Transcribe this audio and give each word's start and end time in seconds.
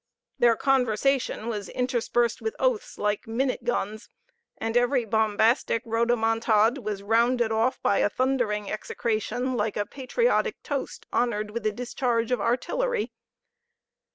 Their 0.39 0.55
conversation 0.55 1.45
was 1.47 1.69
interspersed 1.69 2.41
with 2.41 2.55
oaths 2.57 2.97
like 2.97 3.27
minute 3.27 3.63
guns, 3.63 4.09
and 4.57 4.75
every 4.75 5.05
bombastic 5.05 5.83
rhodomontade 5.85 6.79
was 6.79 7.03
rounded 7.03 7.51
off 7.51 7.79
by 7.83 7.99
a 7.99 8.09
thundering 8.09 8.71
execration, 8.71 9.55
like 9.55 9.77
a 9.77 9.85
patriotic 9.85 10.63
toast 10.63 11.05
honored 11.13 11.51
with 11.51 11.67
a 11.67 11.71
discharge 11.71 12.31
of 12.31 12.41
artillery. 12.41 13.11